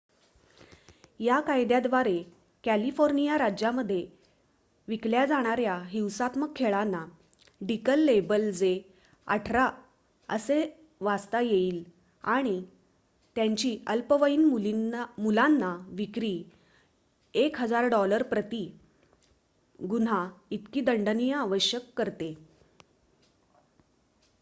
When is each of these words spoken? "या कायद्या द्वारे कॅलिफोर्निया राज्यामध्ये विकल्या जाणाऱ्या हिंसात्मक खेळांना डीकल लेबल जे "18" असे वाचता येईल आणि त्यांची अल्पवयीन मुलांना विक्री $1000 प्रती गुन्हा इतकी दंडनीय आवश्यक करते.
"या 1.19 1.39
कायद्या 1.39 1.79
द्वारे 1.79 2.13
कॅलिफोर्निया 2.63 3.37
राज्यामध्ये 3.37 4.05
विकल्या 4.87 5.25
जाणाऱ्या 5.25 5.75
हिंसात्मक 5.87 6.55
खेळांना 6.55 7.05
डीकल 7.61 7.99
लेबल 7.99 8.49
जे 8.51 8.71
"18" 9.27 9.67
असे 10.29 10.59
वाचता 11.01 11.41
येईल 11.41 11.83
आणि 12.23 12.59
त्यांची 13.35 13.77
अल्पवयीन 13.87 14.45
मुलांना 15.17 15.75
विक्री 15.89 16.35
$1000 17.33 18.23
प्रती 18.23 18.65
गुन्हा 19.79 20.27
इतकी 20.51 20.81
दंडनीय 20.81 21.33
आवश्यक 21.33 21.93
करते. 21.97 22.33